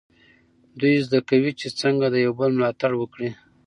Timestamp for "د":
2.09-2.15